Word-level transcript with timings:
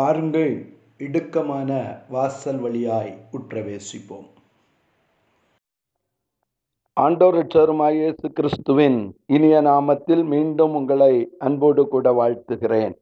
பாருங்கள் 0.00 0.52
இடுக்கமான 0.98 1.70
வாசல் 2.08 2.58
வழியாய் 2.58 3.10
உற்றவேசிப்போம். 3.32 4.28
ஆண்டோரட்சருமாய் 6.96 7.94
இயேசு 7.94 8.32
கிறிஸ்துவின் 8.32 9.16
இனிய 9.26 9.62
நாமத்தில் 9.62 10.24
மீண்டும் 10.24 10.74
உங்களை 10.74 11.36
அன்போடு 11.38 11.88
கூட 11.88 12.12
வாழ்த்துகிறேன். 12.12 12.94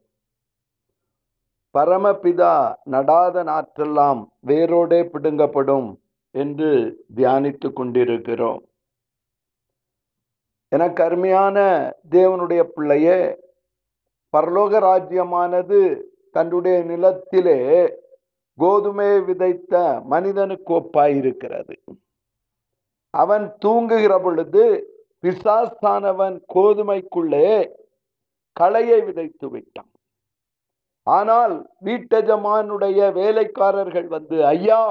பரமபிதா 1.74 2.74
நடாத 2.90 3.44
நாற்றெல்லாம் 3.50 4.26
வேரோடே 4.46 5.00
பிடுங்கப்படும் 5.12 5.88
என்று 6.30 6.70
தியானித்து 7.16 7.72
கொண்டிருக்கிறோம். 7.72 8.62
எனக்கு 10.68 11.02
அருமையான 11.02 11.56
தேவனுடைய 12.10 12.62
பிள்ளையே 12.62 13.18
பரலோக 14.32 14.78
ராஜ்யமானது 14.78 15.80
தன்னுடைய 16.30 16.78
நிலத்திலே 16.82 17.58
கோதுமை 18.58 19.20
விதைத்த 19.20 20.00
மனிதனுக்கு 20.04 20.72
ஒப்பாயிருக்கிறது. 20.74 21.74
அவன் 23.14 23.56
தூங்குகிற 23.58 24.18
பொழுது 24.18 24.64
பிசாஸ்தானவன் 25.22 26.36
கோதுமைக்குள்ளே 26.54 27.74
களையை 28.52 29.00
விதைத்து 29.00 29.46
விட்டான். 29.50 29.92
ஆனால் 31.02 31.54
வீட்டஜமானுடைய 31.84 33.12
வேலைக்காரர்கள் 33.12 34.08
வந்து 34.08 34.46
ஐயா 34.46 34.82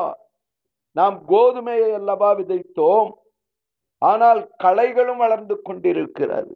நாம் 0.92 1.18
கோதுமையை 1.28 1.90
அல்லவா 1.94 2.30
விதைத்தோம்? 2.34 3.12
ஆனால் 4.02 4.42
களைகளும் 4.64 5.18
வளர்ந்து 5.18 5.62
கொண்டிருக்கிறது. 5.62 6.54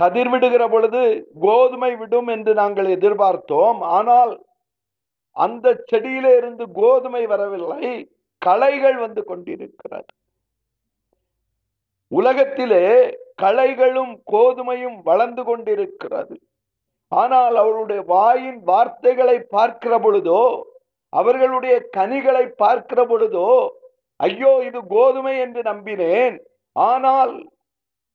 கதிர் 0.00 0.30
விடுகிற 0.32 0.64
பொழுது 0.72 1.00
கோதுமை 1.44 1.90
விடும் 2.00 2.28
என்று 2.34 2.52
நாங்கள் 2.60 2.88
எதிர்பார்த்தோம். 2.96 3.80
ஆனால் 3.96 4.32
அந்த 5.36 5.66
செடியிலே 5.90 6.32
இருந்து 6.40 6.64
கோதுமை 6.80 7.22
வரவில்லை. 7.32 7.84
களைகள் 8.42 8.96
வந்து 9.04 9.22
கொண்டிருக்கிறது. 9.30 10.10
உலகத்திலே 12.12 12.84
களைகளும் 13.42 14.12
கோதுமையும் 14.32 14.98
வளர்ந்து 15.08 15.42
கொண்டிருக்கிறது. 15.48 16.36
ஆனால் 17.12 17.54
அவருடைய 17.62 18.00
வாயின் 18.14 18.60
வார்த்தைகளை 18.70 19.36
பார்க்கிற 19.56 19.94
பொழுதோ 20.04 20.42
அவர்களுடைய 21.12 21.74
கனிகளை 21.96 22.44
பார்க்கிற 22.62 23.00
பொழுதோ 23.10 23.50
ஐயோ 24.20 24.50
இது 24.68 24.80
கோதுமை 24.94 25.34
என்று 25.44 25.60
நம்பினேன். 25.70 26.36
ஆனால் 26.76 27.34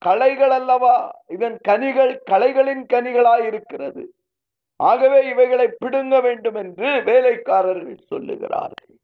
களைகள் 0.06 0.54
அல்லவா 0.58 0.96
இதன் 1.36 1.58
கனிகள் 1.70 2.14
களைகளின் 2.32 2.84
கனிகளாய் 2.94 3.46
இருக்கிறது 3.52 4.04
ஆகவே 4.80 5.20
இவைகளை 5.32 5.68
பிடுங்க 5.84 6.16
வேண்டும் 6.28 6.58
என்று 6.62 6.90
வேலைக்காரர்கள் 7.10 8.08
சொல்லுகிறார்கள். 8.12 8.96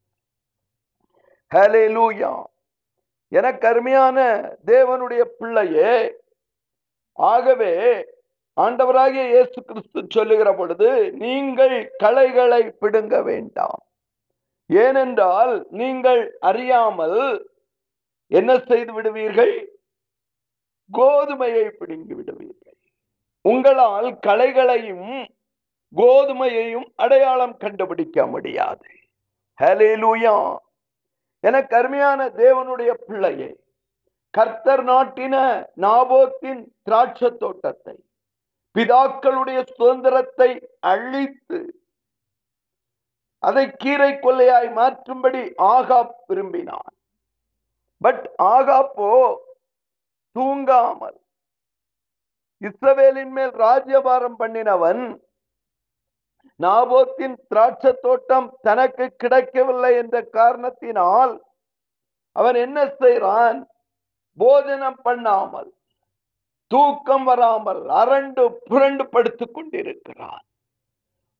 ஹலே 1.51 1.83
லூயா 1.95 2.31
எனக்கு 3.31 3.67
தேவனுடைய 4.71 5.21
பிள்ளையே 5.39 5.93
ஆகவே 7.19 7.73
ஆண்டவராகிய 8.57 9.23
இயேசு 9.33 9.59
கிறிஸ்து 9.69 9.99
சொல்லுகிற 10.15 10.49
பொழுது 10.59 10.89
நீங்கள் 11.23 11.75
களைகளை 12.03 12.61
பிடுங்க 12.81 13.15
வேண்டாம். 13.29 13.81
ஏனென்றால் 14.69 15.53
நீங்கள் 15.81 16.21
அறியாமல் 16.49 17.19
என்ன 18.31 18.51
செய்து 18.69 18.91
விடுவீர்கள்? 18.97 19.53
கோதுமையை 20.97 21.69
பிடுங்கி 21.69 22.13
விடுவீர்கள். 22.13 22.77
உங்களால் 23.41 24.19
களைகளையும் 24.27 25.27
கோதுமையையும் 25.95 26.85
அடையாளம் 26.95 27.57
கண்டுபிடிக்க 27.57 28.27
முடியாது. 28.27 28.87
ஹலே 29.61 29.91
லூயா 30.03 30.57
தேவனுடைய 31.41 32.93
பிள்ளையை 32.93 33.59
கர்த்தர் 34.29 34.83
நாட்டின 34.85 35.65
நாபோத்தின் 35.77 36.63
திராட்சை 36.83 37.37
தோட்டத்தை 37.37 38.03
பிதாக்களுடைய 38.77 39.65
சுதந்திரத்தை 39.75 40.69
அழித்து 40.79 41.83
அதை 43.39 43.71
கீரை 43.71 44.11
கொள்ளையாய் 44.11 44.71
மாற்றும்படி 44.75 45.53
ஆகாப் 45.57 46.13
விரும்பினான். 46.27 46.95
பட் 47.97 48.33
ஆகாப்போ 48.43 49.35
தூங்காமல் 50.39 51.17
இஸ்ரவேலின் 52.61 53.33
மேல் 53.37 53.53
ராஜ்யபாரம் 53.65 54.37
பண்ணினவன் 54.39 55.03
நாபோத்தின் 56.59 57.37
திராட்சை 57.47 57.91
தோட்டம் 58.01 58.47
தனக்கு 58.61 59.05
கிடைக்கவில்லை 59.17 59.91
என்ற 59.95 60.15
காரணத்தினால் 60.37 61.33
அவன் 62.35 62.57
என்ன 62.65 62.79
செய்கிறான் 62.99 63.59
போஜனம் 64.39 64.99
பண்ணாமல் 65.01 65.69
தூக்கம் 66.71 67.23
வராமல் 67.23 67.81
அரண்டு 68.01 68.43
புரண்டு 68.65 69.03
படுத்துக் 69.09 69.53
கொண்டிருக்கிறான். 69.53 70.43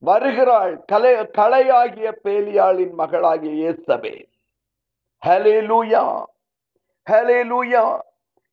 வருகிறாள் 0.04 0.74
கலை 0.92 1.14
கலையாகிய 1.40 2.10
பேலியாளின் 2.24 2.94
மகளாகிய 2.94 3.54
இயேசபே. 3.60 4.14
ஹலே 5.24 5.58
லூயா 5.70 6.04
ஹலே 7.08 7.40
லூயா 7.52 7.84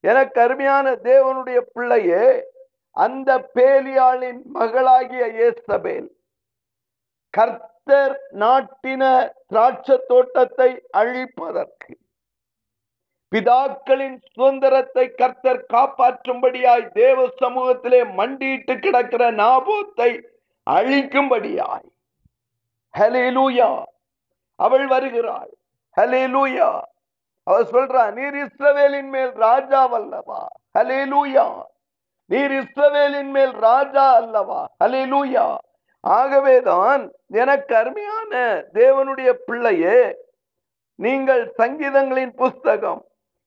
எனக்கு 0.04 0.38
அருமையான 0.40 0.86
தேவனுடைய 1.04 1.58
பிள்ளையே 1.72 2.24
அந்த 2.96 3.30
பேலியாளின் 3.54 4.42
மகளாகிய 4.52 5.24
ஏசபேல் 5.46 6.08
கர்த்தர் 7.34 8.16
நாட்டின 8.38 9.02
திராட்சை 9.46 9.96
தோட்டத்தை 10.08 10.70
அழிப்பதற்கு 10.96 11.92
பிதாக்களின் 13.32 14.16
சுதந்திரத்தை 14.34 15.04
கர்த்தர் 15.14 15.62
காப்பாற்றும்படியாய் 15.72 16.86
தேவ 16.92 17.26
சமூகத்திலே 17.40 18.00
மண்டியிட்டு 18.14 18.74
கிடக்கிற 18.78 19.22
நாபோத்தை 19.32 20.10
அழிக்கும்படியாய். 20.66 21.88
ஹலேலூயா 22.94 23.70
அவள் 24.60 24.86
வருகிறாள். 24.86 25.50
ஹலேலூயா 25.96 26.68
அவர் 27.46 27.70
சொல்றா 27.70 28.02
நீர் 28.14 28.36
இஸ்ரவேலின் 28.42 29.10
மேல் 29.10 29.32
ராஜா 29.40 29.80
அல்லவா 29.92 30.40
ஹலேலூயா 30.74 31.46
நீர் 32.30 32.54
இஸ்ரவேலின் 32.54 33.30
மேல் 33.30 33.52
ராஜா 33.62 34.04
அல்லவா? 34.16 34.60
ஹலேலூயா 34.82 35.44
ஆகவேதான் 36.04 37.02
எனக்கு 37.34 37.72
அருமையான 37.76 38.32
தேவனுடைய 38.74 39.30
பிள்ளையே 39.46 39.98
நீங்கள் 40.98 41.42
சங்கீதங்களின் 41.58 42.34
புஸ்தகம் 42.34 43.00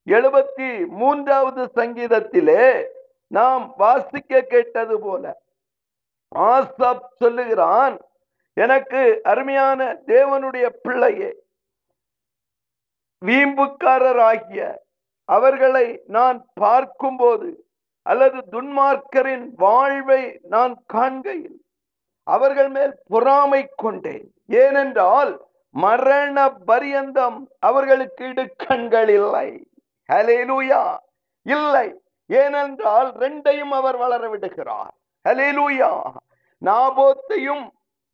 எழுபத்தி 0.07 0.69
மூன்றாவது 0.99 1.63
சங்கீதத்திலே 1.75 2.63
நாம் 3.31 3.63
வாசிக்க 3.77 4.41
கேட்டது 4.51 4.95
போல 4.99 5.23
ஆசப் 6.47 7.05
சொல்லுகிறான் 7.19 7.95
எனக்கு 8.57 9.01
அருமையான 9.23 9.79
தேவனுடைய 10.07 10.65
பிள்ளையே 10.81 11.29
வீம்புக்காரராகிய 13.25 14.75
அவர்களை 15.25 16.01
நான் 16.07 16.45
பார்க்கும்போது 16.53 17.49
அல்லது 18.01 18.37
துன்மார்க்கரின் 18.51 19.47
வாழ்வை 19.55 20.39
நான் 20.43 20.83
காண்கையில் 20.93 21.57
அவர்கள் 22.23 22.69
மேல் 22.69 22.93
பொறாமை 23.07 23.69
கொண்டேன். 23.75 24.33
ஏனென்றால் 24.47 25.45
மரண 25.69 26.49
பரியந்தம் 26.49 27.49
அவர்களுக்கு 27.59 28.25
இடுக்கண்கள் 28.25 29.09
இல்லை. 29.09 29.67
ஹலேலூயா 30.13 30.97
இல்லை. 31.43 32.01
ஏனென்றால் 32.27 33.11
ரெண்டையும் 33.11 33.75
அவர் 33.81 33.97
வளர 33.97 34.29
விடுகிறார். 34.29 34.93
ஹலேலூயா 35.29 35.91
நாபோத்தையும் 36.65 37.65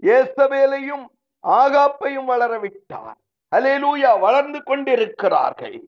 ஏசபேலையும் 0.02 1.06
ஆகாப்பையும் 1.44 2.26
வளர 2.26 2.60
விட்டார். 2.60 3.18
ஹலேலூயா 3.52 4.20
வளர்ந்து 4.20 4.64
கொண்டிருக்கிறார்கள். 4.64 5.82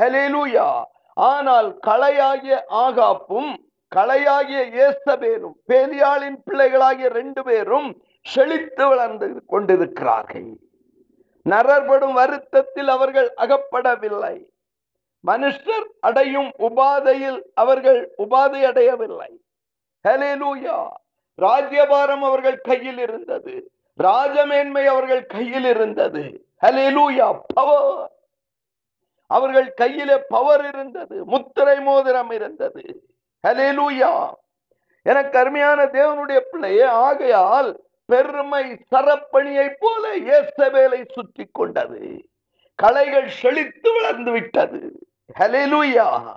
ஹலேலூயா 0.00 0.82
ஆனால் 1.14 1.78
களையாகிய 1.86 2.64
ஆகாப்பும் 2.68 3.50
களையாகிய 3.96 4.60
ஏசபேரும் 4.86 5.56
பேலியாளின் 5.68 6.38
பிள்ளைகளாகிய 6.44 7.08
ரெண்டு 7.08 7.42
பேரும் 7.42 8.02
செழித்து 8.22 8.88
வளர்ந்து 8.88 9.44
கொண்டிருக்கிறார்கள். 9.46 10.48
நரர்படும் 11.46 12.12
வருத்தத்தில் 12.12 12.88
அவர்கள் 12.88 13.34
அகப்படவில்லை. 13.36 14.36
மனுஷர் 15.26 15.86
அடையும் 16.00 16.50
உபாதையில் 16.58 17.40
அவர்கள் 17.54 18.14
உபாதை 18.18 18.60
அடையவில்லை. 18.62 19.40
ஹலேலூயா 20.08 20.88
ராஜ்யபாரம் 21.34 22.22
அவர்கள் 22.22 22.60
கையில் 22.60 22.98
இருந்தது. 22.98 23.72
ராஜமேன்மை 23.98 24.86
அவர்கள் 24.86 25.26
கையில் 25.26 25.64
இருந்தது. 25.64 26.46
ஹலேலூயா 26.66 27.40
பவர் 27.54 28.10
அவர்கள் 29.26 29.74
கையிலே 29.74 30.16
பவர் 30.28 30.64
இருந்தது. 30.68 31.24
முத்திரை 31.24 31.80
மோதிரம் 31.80 32.30
இருந்தது. 32.30 33.02
ஹலேலூயா 33.48 34.32
எனக்கு 35.02 35.38
அருமையான 35.38 35.84
தேவனுடைய 35.84 36.38
பிள்ளையே 36.38 36.82
ஆகையால் 36.82 37.80
பெருமை 38.06 38.64
சரப்பணியை 38.90 39.74
போல 39.78 40.16
ஏசபேலை 40.16 41.12
சுற்றி 41.12 41.48
கொண்டது. 41.52 42.24
களைகள் 42.74 43.28
செழித்து 43.28 43.92
வளர்ந்து 43.92 44.30
விட்டது. 44.30 45.06
ஹalleluya 45.38 46.36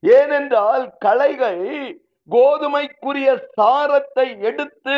ஏனென்றால் 0.00 0.92
களைகள் 0.98 1.62
கோதுமைக்குரிய 2.30 3.28
சாரத்தை 3.56 4.40
எடுத்து 4.40 4.96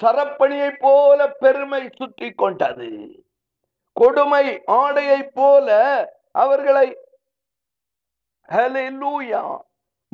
சரப்பணியை 0.00 0.70
போல 0.78 1.30
பெருமை 1.30 1.90
சுற்றி 1.96 2.30
கொண்டது. 2.30 3.24
கொடுமை 3.92 4.62
ஆடையை 4.66 5.22
போல 5.22 5.68
அவர்களை 6.32 6.98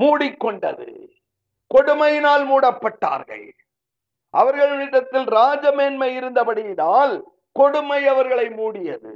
மூடிக்கொண்டது. 0.02 1.08
கொடுமையினால் 1.74 2.44
மூடப்பட்டார்கள். 2.46 3.52
அவர்களிடத்தில் 4.30 5.24
ராஜமேன்மை 5.24 6.18
இருந்தபடியினால் 6.18 7.22
கொடுமை 7.52 8.06
அவர்களை 8.06 8.46
மூடியது. 8.48 9.14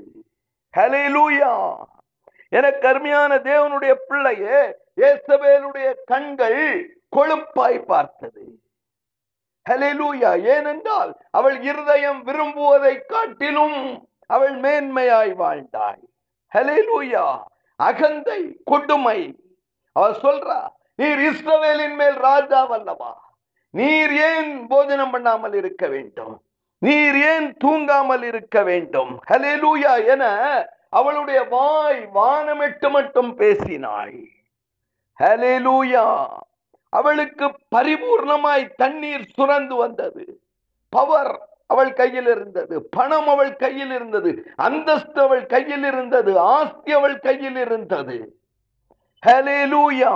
ஹalleluya 0.76 1.84
என 2.48 2.70
கருமையான 2.72 3.36
தேவனுடைய 3.36 3.94
பிள்ளையே 4.08 4.76
இயேசபேலுடைய 4.96 5.94
கண்கள் 6.04 6.90
கொழுப்பாய் 7.16 7.82
பார்த்தது. 7.82 8.57
ஹலெலூயா 9.68 10.30
ஏனென்றால் 10.54 11.10
அவள் 11.30 11.56
இருதயம் 11.60 12.20
விரும்புவதை 12.26 12.94
காட்டிலும் 13.06 13.78
அவள் 14.26 14.56
மேன்மையாய் 14.60 15.32
வாழ்ந்தாள். 15.42 16.00
ஹலெலூயா 16.52 17.24
அகந்தை 17.80 18.40
கொடுமை. 18.64 19.20
அவர் 19.92 20.16
சொல்றா 20.22 20.58
நீர் 20.94 21.18
இஸ்ரவேலின் 21.18 21.96
மேல் 21.96 22.18
ராஜா 22.28 22.60
வல்லவா? 22.70 23.12
நீர் 23.74 24.14
ஏன் 24.30 24.66
போஜனம் 24.66 25.10
பண்ணாமல் 25.10 25.52
இருக்க 25.52 25.86
வேண்டும்? 25.86 26.34
நீர் 26.82 27.18
ஏன் 27.32 27.48
தூங்காமல் 27.64 28.22
இருக்க 28.22 28.62
வேண்டும்? 28.62 29.12
ஹலெலூயா 29.30 29.94
என 30.06 30.24
அவளுடைய 30.90 31.40
வாய் 31.54 32.00
வானமிட்டு 32.14 32.88
மட்டும் 32.90 33.32
பேசினாள். 33.34 34.16
ஹலெலூயா 35.18 36.06
அவளுக்கு 36.88 37.46
பரிபூர்ணமாய் 37.76 38.74
தண்ணீர் 38.76 39.32
சுரந்து 39.36 39.76
வந்தது. 39.76 40.40
பவர் 40.88 41.48
அவள் 41.66 41.92
கையில் 41.92 42.26
இருந்தது. 42.26 42.82
பணம் 42.82 43.28
அவள் 43.28 43.56
கையில் 43.56 43.90
இருந்தது. 43.90 44.30
அந்தஸ்து 44.56 45.20
அவள் 45.20 45.46
கையில் 45.46 45.84
இருந்தது. 45.84 46.38
ஆஸ்தி 46.38 46.92
அவள் 46.92 47.18
கையில் 47.18 47.56
இருந்தது. 47.56 48.18
ஹலேலூயா 49.26 50.14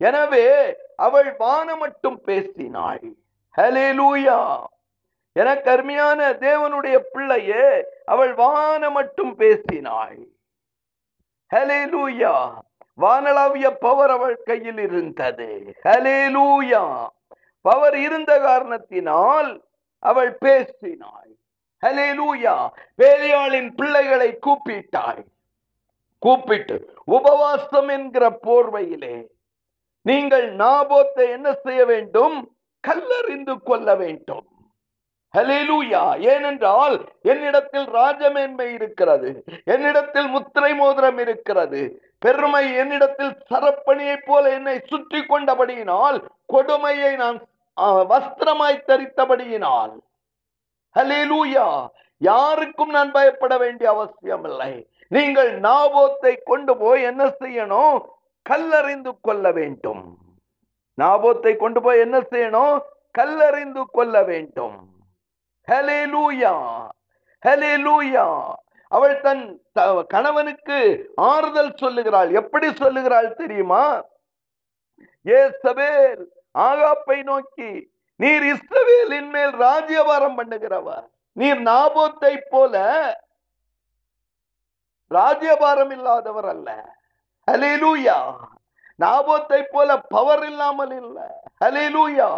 எனவே 0.00 0.46
அவள் 0.96 1.36
வானம் 1.36 1.78
மட்டும் 1.78 2.20
பேசினாள். 2.20 3.04
ஹலேலூயா 3.58 4.38
என 5.32 5.56
கருமையான 5.56 6.32
தேவனுடைய 6.32 6.96
பிள்ளையே 7.12 7.66
அவள் 8.04 8.34
வானம் 8.34 8.92
மட்டும் 8.92 9.34
பேசினாள். 9.36 10.18
ஹலேலூயா 11.50 12.34
வானளாவிய 13.00 13.70
பவர் 13.80 14.10
அவள் 14.10 14.38
கையில் 14.44 14.78
இருந்தது. 14.78 15.76
ஹலேலூயா 15.84 17.06
பவர் 17.60 17.96
இருந்த 17.96 18.38
காரணத்தினால் 18.38 19.64
அவள் 19.98 20.36
பேசினாள். 20.38 21.30
ஹலேலூயா 21.86 22.68
பேலியாளின் 23.02 23.70
பிள்ளைகளை 23.76 24.38
கூப்பிட்டாள். 24.46 25.22
கூப்பிட்டு 26.18 26.76
உபவாசம் 27.04 27.88
என்கிற 27.88 28.38
போர்வையிலே 28.42 29.26
நீங்கள் 30.02 30.56
நாபோத்தை 30.56 31.30
என்ன 31.30 31.52
செய்ய 31.52 31.84
வேண்டும்? 31.84 32.56
கல்லறிந்து 32.88 33.54
கொள்ள 33.62 33.94
வேண்டும். 33.94 34.46
ஹலேலூயா 35.34 36.18
ஏனென்றால் 36.18 36.96
என்னிடத்தில் 37.22 37.84
ராஜமேன்மை 37.84 38.72
இருக்கிறது. 38.72 39.44
என்னிடத்தில் 39.64 40.28
முத்திரை 40.28 40.74
மோதிரம் 40.74 41.18
இருக்கிறது. 41.18 41.82
பெருமை 42.24 42.62
என்னிடத்தில் 42.82 43.32
சரப்பணியைப் 43.50 44.26
போல 44.28 44.44
என்னை 44.56 44.76
சுற்றி 44.90 45.20
கொண்டபடியினால் 45.30 46.18
கொடுமையை 46.52 47.12
நான் 47.22 47.38
வஸ்திரமாய் 48.12 48.84
தரித்தபடியினால். 48.88 49.92
ஹலேலூயா 50.96 51.66
யாருக்கும் 52.28 52.92
நான் 52.96 53.10
பயப்பட 53.16 53.54
வேண்டிய 53.62 53.88
அவசியம் 53.94 54.44
இல்லை 54.50 54.72
நீங்கள் 55.16 55.52
நாபோத்தை 55.68 56.34
கொண்டு 56.50 56.74
போய் 56.82 57.02
என்ன 57.10 57.24
செய்யணும்? 57.42 57.98
கல்லறிந்து 58.46 59.12
கொள்ள 59.26 59.52
வேண்டும். 59.58 60.04
நாபோத்தை 60.98 61.54
கொண்டு 61.62 61.82
போய் 61.86 62.02
என்ன 62.06 62.18
செய்யணும்? 62.32 62.74
கல்லறிந்து 63.18 63.84
கொள்ள 63.96 64.22
வேண்டும். 64.32 64.76
ஹalleluya 65.68 66.54
ஹalleluya 67.42 68.24
அவள் 68.94 69.14
தன் 69.26 69.44
கணவனுக்கு 70.14 70.78
ஆறுதல் 71.30 71.78
சொல்லுகிறாள். 71.82 72.30
எப்படி 72.40 72.68
சொல்லுகிறாள் 72.82 73.28
தெரியுமா? 73.42 73.84
ஏசபேல் 75.26 76.24
ஆகாப்பை 76.58 77.18
நோக்கி 77.30 77.70
நீர் 78.22 78.44
இஸ்ரவேலின் 78.52 79.30
மேல் 79.36 79.54
ராஜ்யபாரம் 79.66 80.36
பண்ணுகிறவர் 80.38 81.06
நீர் 81.36 81.62
நாபோத்தை 81.70 82.34
போல 82.50 82.74
ராஜ்யபாரம் 85.10 85.92
இல்லாதவர் 85.96 86.48
அல்ல. 86.54 86.68
ஹalleluya 87.48 88.18
நாபோத்தை 89.02 89.60
போல 89.70 89.90
பவர் 90.14 90.44
இல்லாமல் 90.50 90.94
இல்ல. 91.00 91.18
ஹலிலூயா 91.64 92.28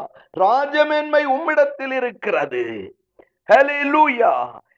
ராஜமேன்மை 0.43 1.23
உம்மிடத்தில் 1.27 1.95
இருக்கிறது. 2.01 2.63
ஹலிலூயா 3.53 4.33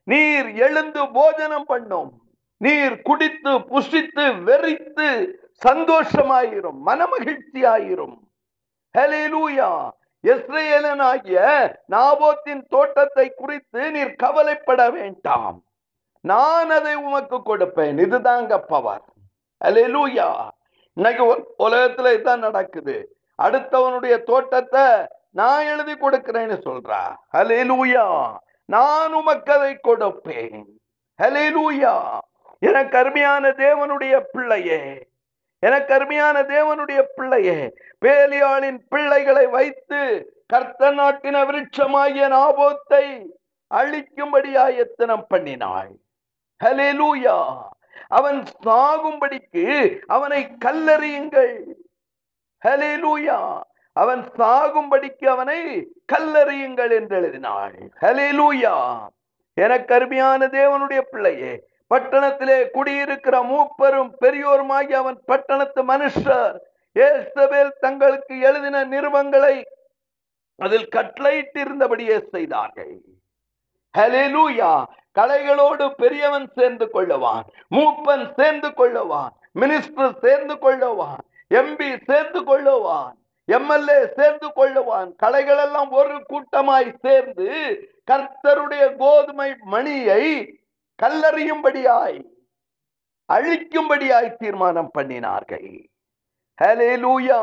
நீர் 0.08 0.54
எழுந்து 0.54 1.10
போஜனம் 1.10 1.64
பண்ணும். 1.64 2.12
நீர் 2.56 3.02
குடித்து 3.02 3.50
புஷித்து 3.50 4.42
வெறித்து 4.42 5.32
சந்தோஷமாயிரும் 5.66 6.78
மனமகிழ்ச்சியாயிரும். 6.86 8.16
ஹalleluya 8.98 9.90
ஆகிய 11.00 11.38
நாபோத்தின் 11.92 12.66
தோட்டத்தை 12.68 13.32
குறித்து 13.36 13.90
நீர் 13.90 14.14
கவலைப்பட 14.14 14.90
வேண்டாம். 14.90 15.64
நான் 16.20 16.70
அதை 16.70 16.94
உமக்கு 16.94 17.36
கொடுப்பேன். 17.36 17.98
இதுதாங்க 17.98 18.58
பவர். 18.58 19.04
ஹalleluya 19.64 20.48
இன்னைக்கு 20.92 21.24
உ- 21.24 21.68
உலகத்துல 21.68 22.12
இதுதான் 22.14 22.38
நடக்குது. 22.38 23.16
அடுத்தவனுடைய 23.42 24.22
தோட்டத்தை 24.22 24.82
நான் 25.30 25.64
எழுதி 25.64 25.92
கொடுக்கிறேன்னு 25.92 26.58
சொல்றா. 26.64 27.16
ஹalleluya 27.32 28.36
நான் 28.68 29.12
உமக்கு 29.12 29.52
அதை 29.52 29.78
கொடுப்பேன். 29.82 30.64
ஹalleluya 31.22 32.18
எனக்கு 32.58 32.98
அருமையான 32.98 33.48
தேவனுடைய 33.48 34.20
பிள்ளையே. 34.32 35.08
எனக்கு 35.58 35.94
அருமையான 35.94 36.42
தேவனுடைய 36.42 37.04
பிள்ளையே. 37.16 37.72
பேலியாளின் 38.04 38.78
பிள்ளைகளை 38.88 39.46
வைத்து 39.46 40.00
கர்த்த 40.52 40.90
நாட்டின 41.00 41.44
விருட்சமாகிய 41.44 42.28
நாபோத்தை 42.28 43.26
அழிக்கும்படியாய் 43.74 44.76
எத்தனம் 44.76 45.26
பண்ணினாய். 45.34 45.94
ஹலெலூயா 46.64 47.58
அவன் 48.08 48.42
சாகும்படிக்கு 48.64 49.98
அவனை 50.06 50.56
கல்லறியுங்கள். 50.64 51.58
லூயா 52.66 53.60
அவன் 54.00 54.22
சாகும்படிக்கு 54.38 55.26
அவனை 55.34 55.60
கல்லறியுங்கள் 56.12 56.92
என்று 56.98 57.16
எழுதினாள். 57.16 57.74
ஹalleluya 58.00 58.74
எனக்கு 59.56 59.92
அருமையான 59.94 60.46
தேவனுடைய 60.58 61.00
பிள்ளையே 61.12 61.52
பட்டணத்திலே 61.90 62.58
குடியிருக்கிற 62.76 63.36
மூப்பரும் 63.50 64.10
பெரியோருமாகி 64.20 64.94
அவன் 65.02 65.18
பட்டணத்து 65.26 65.82
மனுஷர் 65.82 66.56
ஏசபேல் 66.96 67.72
தங்களுக்கு 67.84 68.34
எழுதின 68.48 68.76
நிறுவங்களை 68.84 69.56
அதில் 70.58 70.88
கட்டளையிட்டிருந்தபடியே 70.96 72.16
செய்தார்கள். 72.34 72.94
ஹalleluya 73.94 74.72
கலைகளோடு 75.18 75.84
பெரியவன் 76.02 76.48
சேர்ந்து 76.56 76.86
கொள்ளுவான் 76.94 77.46
மூப்பன் 77.76 78.26
சேர்ந்து 78.36 78.68
கொள்ளுவான் 78.80 79.32
மினிஸ்டர் 79.54 80.14
சேர்ந்து 80.24 80.54
கொள்ளுவான் 80.64 81.22
எம்பி 81.50 81.88
சேர்ந்து 82.08 82.40
கொள்ளுவான். 82.50 83.14
எம்எல்ஏ 83.56 84.00
சேர்ந்து 84.16 84.48
கொள்ளுவான். 84.56 85.16
கலைகள் 85.16 85.56
எல்லாம் 85.56 85.90
ஒரு 86.00 86.16
கூட்டமாய் 86.30 86.90
சேர்ந்து 87.02 87.48
கர்த்தருடைய 88.10 88.84
கோதுமை 88.96 89.50
மணியை 89.74 90.24
கல்லறியும்படியாய் 91.02 92.18
அழிக்கும்படியாய் 93.32 94.36
தீர்மானம் 94.38 94.90
பண்ணினார்கள். 94.98 95.70
ஹலே 96.62 96.92
லூயா 97.04 97.42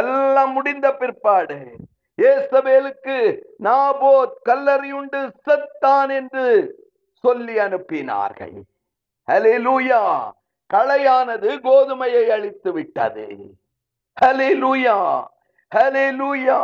எல்லாம் 0.00 0.52
முடிந்த 0.52 0.86
பிற்பாடு 1.00 1.58
ஏசபேலுக்கு 2.16 3.16
நாபோத் 3.62 4.36
கல்லறியுண்டு 4.48 5.20
செத்தான் 5.46 6.10
என்று 6.18 6.46
சொல்லி 7.22 7.54
அனுப்பினார்கள். 7.64 8.56
லூயா 9.66 10.00
களையானது 10.72 11.48
கோதுமையை 11.66 12.24
அழித்து 12.28 12.72
விட்டது. 12.72 13.26
ஹலி 14.24 14.50
லூயா 14.62 16.58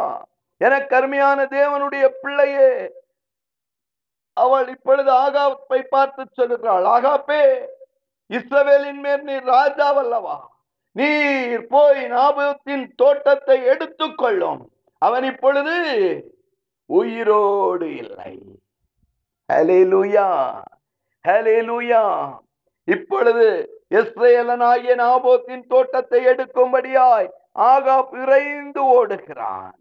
என 0.61 0.75
கருமையான 0.87 1.45
தேவனுடைய 1.45 2.07
பிள்ளையே 2.23 2.71
அவள் 4.33 4.69
இப்பொழுது 4.69 5.11
ஆகாப்பை 5.13 5.83
பார்த்து 5.83 6.27
சொல்லுகிறாள் 6.33 6.85
ஆகாப்பே 6.85 7.43
இஸ்ரவேலின் 8.29 9.01
மேல் 9.05 9.23
நீர் 9.23 9.45
ராஜாவல்லவா? 9.45 10.37
நீர் 10.93 11.67
போய் 11.67 12.03
நாபத்தின் 12.05 12.85
தோட்டத்தை 12.97 13.65
எடுத்துக்கொள்ளும். 13.65 14.61
அவன் 14.99 15.25
இப்பொழுது 15.25 15.77
உயிரோடு 16.87 17.95
இல்லை. 17.97 18.33
ஹலே 19.53 19.81
லூயா 19.93 20.29
ஹலே 21.29 21.57
லூயா 21.71 22.03
இப்பொழுது 22.85 23.47
இஸ்ரேலனாகிய 23.91 24.95
நாபோத்தின் 25.03 25.67
தோட்டத்தை 25.67 26.21
எடுக்கும்படியாய் 26.27 27.29
ஆகா 27.53 27.97
விரைந்து 28.11 28.83
ஓடுகிறான். 28.97 29.77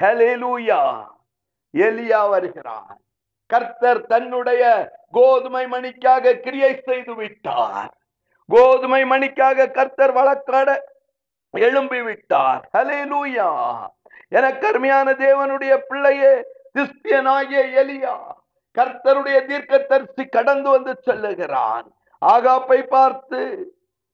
ஹலேலூயா 0.00 0.80
எலியா 1.74 2.20
வருகிறான். 2.30 2.96
கர்த்தர் 3.50 4.02
தன்னுடைய 4.06 4.62
கோதுமை 5.10 5.64
மணிக்காக 5.66 6.34
கிரியை 6.40 6.72
செய்து 6.84 7.14
விட்டார். 7.14 7.92
கோதுமை 8.48 9.02
மணிக்காக 9.04 9.70
கர்த்தர் 9.70 10.12
வழக்காட 10.12 10.68
எழும்பி 11.54 12.00
விட்டார். 12.02 12.62
ஹலேலூயா 12.76 13.50
என 14.28 14.46
கருமையான 14.58 15.08
தேவனுடைய 15.12 15.74
பிள்ளையே 15.88 16.32
கிறிஸ்தியனாகிய 16.74 17.60
எலியா 17.82 18.14
கர்த்தருடைய 18.76 19.38
தீர்க்க 19.46 19.78
தரிசி 19.78 20.24
கடந்து 20.26 20.68
வந்து 20.70 20.92
செல்லுகிறான். 21.06 21.86
ஆகாப்பை 22.24 22.82
பார்த்து 22.82 23.40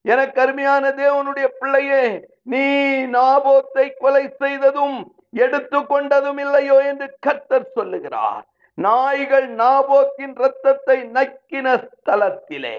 எனக்கு 0.05 0.40
அருமையான 0.40 0.90
தேவனுடைய 0.90 1.47
பிள்ளையே 1.59 2.05
நீ 2.43 2.64
நாபோத்தை 3.07 3.87
கொலை 3.99 4.29
செய்ததும் 4.38 4.99
எடுத்து 5.31 5.79
கொண்டதும் 5.81 6.38
இல்லையோ? 6.38 6.76
என்று 6.83 7.17
கர்த்தர் 7.21 7.73
சொல்லுகிறார். 7.75 8.45
நாய்கள் 8.79 9.55
நாபோத்தின் 9.55 10.35
ரத்தத்தை 10.35 10.99
நக்கின 11.12 11.67
ஸ்தலத்திலே 11.85 12.79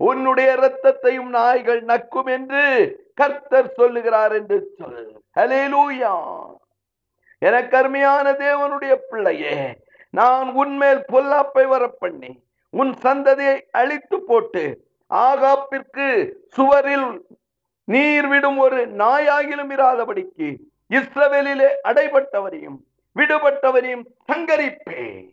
உன்னுடைய 0.00 0.50
ரத்தத்தையும் 0.54 1.30
நாய்கள் 1.30 1.84
நக்கும் 1.84 2.26
என்று 2.26 2.64
கர்த்தர் 3.14 3.74
சொல்லுகிறார் 3.74 4.32
என்று 4.32 4.58
சொல். 4.78 5.20
ஹலேலூயா 5.36 6.14
எனக்கு 7.42 7.76
அருமையான 7.76 8.26
தேவனுடைய 8.32 8.94
பிள்ளையே 9.10 9.56
நான் 10.14 10.48
உன்மேல் 10.54 11.02
பொல்லாப்பை 11.12 11.64
வர 11.68 11.84
பண்ணி 11.88 12.30
உன் 12.70 12.92
சந்ததியை 12.92 13.60
அழித்து 13.70 14.22
போட்டு 14.22 14.64
ஆகாப்பிற்கு 15.10 16.32
சுவரில் 16.56 17.26
நீர் 17.84 18.26
விடும் 18.26 18.58
ஒரு 18.58 18.86
நாயாகிலும் 18.86 19.72
இராதபடிக்கு 19.76 20.48
இஸ்ரவேலிலே 20.90 21.68
அடைபட்டவரையும் 21.84 22.78
விடுபட்டவரையும் 23.16 24.04
சங்கரிப்பேன். 24.32 25.28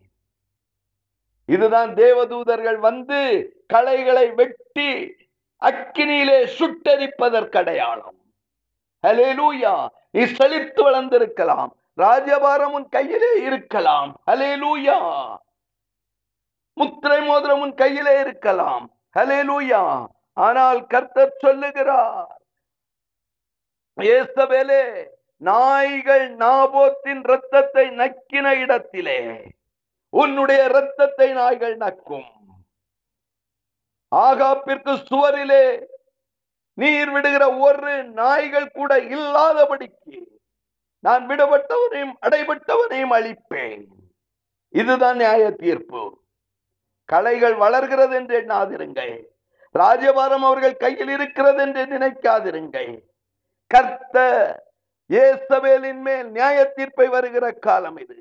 இதுதான் 1.46 1.94
தேவதூதர்கள் 1.94 2.78
வந்து 2.78 3.20
களைகளை 3.68 4.32
வெட்டி 4.32 5.16
அக்கினியிலே 5.62 6.40
சுட்டரிப்பதற்கடையாளம் 6.58 8.18
ஹலேலூயா 9.08 9.88
நீ 10.12 10.26
செழித்து 10.26 10.92
வளர்ந்திருக்கலாம். 10.92 11.72
ராஜபாரம் 11.98 12.74
உன் 12.78 12.88
கையிலே 12.90 13.42
இருக்கலாம். 13.42 14.22
ஹலேலூயா 14.32 14.98
முத்திரை 16.80 17.20
மோதிரம் 17.28 17.62
உன் 17.62 17.74
கையிலே 17.74 18.20
இருக்கலாம். 18.20 18.86
ஹலேலூயா 19.18 19.82
ஆனால் 20.34 20.80
கர்த்தர் 20.88 21.38
சொல்லுகிறார் 21.38 22.34
ஏசவேலே 23.98 24.82
நாய்கள் 25.42 26.26
நாபோத்தின் 26.36 27.22
ரத்தத்தை 27.32 27.86
நக்கின 28.02 28.48
இடத்திலே 28.64 29.20
உன்னுடைய 30.10 30.62
ரத்தத்தை 30.68 31.28
நாய்கள் 31.32 31.78
நக்கும். 31.78 32.32
ஆகாப்பிற்கு 34.12 34.94
சுவரிலே 35.10 35.66
நீர் 36.78 37.12
விடுகிற 37.12 37.44
ஒரு 37.58 37.96
நாய்கள் 38.20 38.70
கூட 38.72 38.92
இல்லாதபடிக்கு 39.16 40.20
நான் 41.04 41.24
விடப்பட்டவனையும் 41.30 42.16
அடைபட்டவனையும் 42.26 43.16
அழிப்பேன். 43.18 43.84
இதுதான் 44.74 45.18
நியாய 45.18 45.44
தீர்ப்பு 45.64 46.04
கலைகள் 47.06 47.56
வளர்கிறது 47.56 48.16
என்று 48.16 48.42
எண்ணாதிருங்கள். 48.42 49.26
ராஜபாரம் 49.80 50.44
அவர்கள் 50.44 50.78
கையில் 50.78 51.08
இருக்கிறது 51.08 51.62
என்று 51.62 51.86
நினைக்காதிருங்கள். 51.86 53.00
கர்த்த 53.74 54.56
ஏசவேலின் 55.10 56.02
மேல் 56.02 56.32
நியாய 56.32 56.66
தீர்ப்பை 56.66 57.08
வருகிற 57.08 57.52
காலம் 57.52 57.98
இது. 57.98 58.16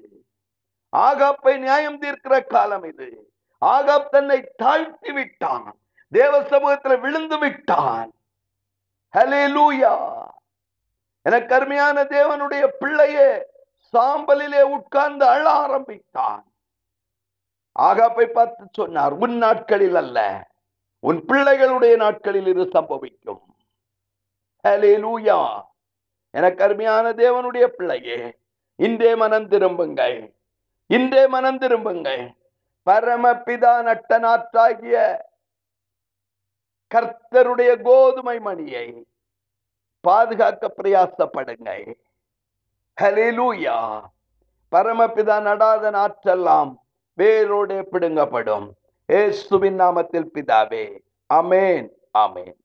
ஆகாப்பை 0.96 1.58
நியாயம் 1.58 2.00
தீர்க்கிற 2.00 2.46
காலம் 2.46 2.84
இது. 2.84 3.32
ஆகாப் 3.66 4.08
தன்னை 4.08 4.52
தாழ்த்தி 4.56 5.12
விட்டான். 5.12 5.78
தேவ 6.10 6.44
சமூகத்தில் 6.44 7.00
விழுந்து 7.00 7.38
விட்டான். 7.38 8.12
ஹலேலூயா 9.16 10.22
எனக்கு 11.22 11.54
அருமையான 11.54 12.04
தேவனுடைய 12.04 12.66
பிள்ளையே 12.78 13.46
சாம்பலிலே 13.92 14.60
உட்கார்ந்து 14.60 15.26
அழ 15.26 15.50
ஆரம்பித்தான். 15.50 16.53
ஆகாப்பை 17.76 18.26
பார்த்து 18.26 18.64
சொன்னார் 18.72 19.14
உன் 19.24 19.36
நாட்களில் 19.44 19.98
அல்ல 20.02 20.18
உன் 21.08 21.18
பிள்ளைகளுடைய 21.28 21.94
நாட்களில் 22.02 22.48
இது 22.52 22.64
சம்பவிக்கும். 22.76 23.42
எனக்கு 26.34 26.62
அருமையான 26.66 27.06
தேவனுடைய 27.22 27.64
பிள்ளையே 27.76 28.18
இன்றே 28.84 29.10
மனம் 29.22 29.48
திரும்புங்கள் 29.48 30.16
இன்றே 30.90 31.24
மனம் 31.34 31.58
திரும்புங்கள். 31.58 32.24
பரமபிதா 32.86 33.74
நட்ட 33.88 34.18
நாற்றாகிய 34.24 34.96
கர்த்தருடைய 36.90 37.70
கோதுமை 37.82 38.38
மணியை 38.40 38.86
பாதுகாக்க 40.04 40.72
பிரயாசப்படுங்கள். 40.78 41.84
ஹலிலூயா 42.98 43.76
பரமபிதா 44.72 45.36
நடாத 45.48 45.84
நாற்றெல்லாம் 45.98 46.72
வேரோடு 47.14 47.88
பிடுங்கப்படும். 47.92 48.70
ஏசுவின் 49.06 49.80
நாமத்தில் 49.80 50.28
பிதாவே. 50.34 50.98
அமேன் 51.34 51.88
அமேன் 52.18 52.56